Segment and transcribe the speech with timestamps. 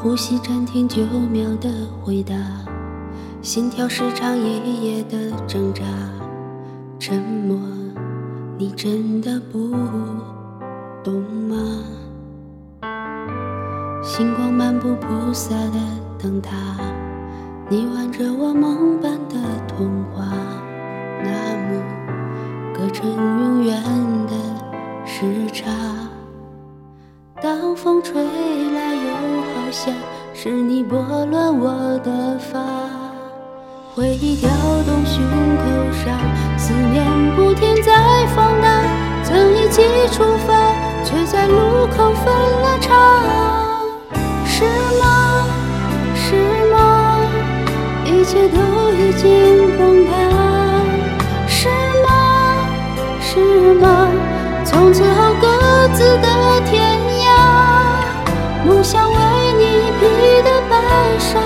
[0.00, 1.68] 呼吸暂停九秒的
[2.00, 2.36] 回答，
[3.42, 5.82] 心跳时常一夜的挣扎，
[7.00, 7.58] 沉默，
[8.56, 9.74] 你真的不
[11.02, 11.56] 懂吗？
[14.00, 15.80] 星光漫步菩萨的
[16.16, 16.54] 灯塔，
[17.68, 19.34] 你挽着我梦般的
[19.66, 20.28] 童话，
[21.24, 21.82] 那么
[22.72, 23.82] 隔成永远
[24.28, 24.32] 的
[25.04, 25.68] 时差。
[27.42, 28.22] 当风吹
[28.72, 28.77] 来，
[29.68, 29.94] 又好像
[30.32, 32.58] 是你拨乱我的发，
[33.94, 34.48] 回忆跳
[34.86, 35.22] 动胸
[35.58, 36.18] 口上，
[36.56, 37.04] 思念
[37.36, 37.92] 不停在
[38.34, 38.82] 放大。
[39.22, 40.72] 曾一起出发，
[41.04, 42.94] 却在路口分了岔，
[44.46, 44.64] 是
[44.98, 45.44] 吗？
[46.14, 46.34] 是
[46.72, 47.20] 吗？
[48.06, 48.58] 一切都
[48.94, 50.10] 已经崩塌，
[51.46, 51.68] 是
[52.06, 52.56] 吗？
[53.20, 54.08] 是吗？
[54.64, 56.77] 从此后各自的天。
[61.18, 61.40] 白纱，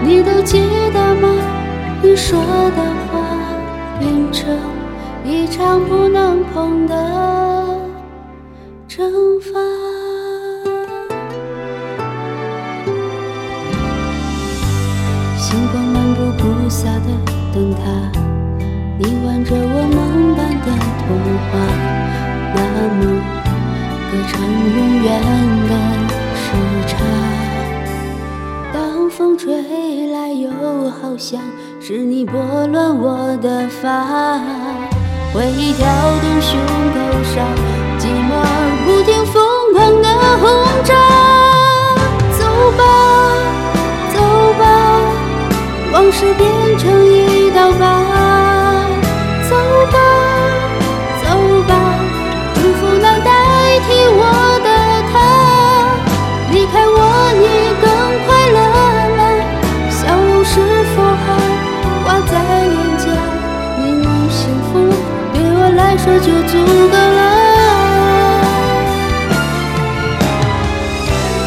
[0.00, 0.60] 你都记
[0.94, 1.28] 得吗？
[2.00, 3.18] 你说的话
[3.98, 4.56] 变成
[5.24, 6.94] 一场不能碰的
[8.86, 9.58] 蒸发。
[15.36, 17.08] 星光漫步菩萨的
[17.52, 17.80] 灯塔，
[19.00, 20.66] 你挽着我梦般的
[21.00, 21.08] 童
[21.50, 21.58] 话，
[22.54, 22.60] 那
[22.94, 23.00] 么
[24.12, 24.32] 隔成
[24.76, 25.10] 永远
[25.68, 26.01] 的。
[29.22, 29.54] 风吹
[30.08, 30.50] 来，又
[30.90, 31.40] 好像
[31.80, 32.34] 是你拨
[32.66, 34.40] 乱我的发，
[35.32, 35.86] 回忆跳
[36.20, 36.58] 动胸
[36.92, 37.46] 口上，
[38.00, 38.34] 寂寞
[38.84, 40.08] 不停疯狂的
[40.40, 40.50] 轰
[40.82, 40.92] 炸。
[42.36, 42.42] 走
[42.76, 42.82] 吧，
[44.12, 44.18] 走
[44.58, 44.64] 吧，
[45.92, 47.91] 往事变成一道疤。
[66.04, 66.58] 说就足
[66.88, 67.20] 够了。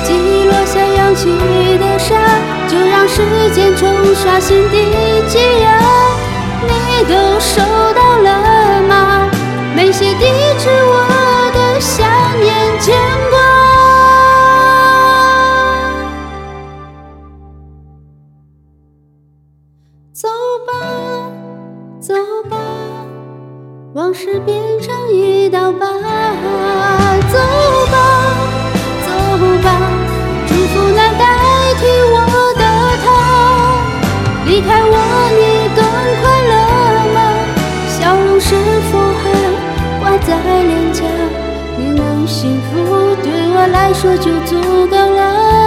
[0.05, 1.25] 记忆落下扬起
[1.77, 2.16] 的沙，
[2.69, 3.21] 就让时
[3.53, 4.77] 间冲刷心底
[5.27, 5.81] 积压。
[6.63, 7.61] 你都收
[7.93, 9.29] 到了吗？
[9.75, 10.25] 没写地
[10.57, 12.07] 址，我的想
[12.41, 12.95] 念牵
[13.29, 13.37] 挂。
[20.13, 20.29] 走
[23.95, 27.38] 往事变成一道疤，走
[27.89, 27.95] 吧，
[29.06, 29.07] 走
[29.63, 29.67] 吧，
[30.45, 31.23] 祝福难代
[31.79, 32.19] 替我
[32.57, 32.63] 的
[33.05, 33.07] 他。
[34.45, 34.91] 离开我，
[35.31, 35.41] 你
[35.78, 35.79] 更
[36.19, 36.53] 快乐
[37.13, 37.17] 吗？
[37.88, 38.53] 笑容是
[38.91, 39.31] 否还
[40.01, 40.28] 挂在
[40.63, 41.05] 脸颊？
[41.78, 45.65] 你能幸福，对我来说就足够了。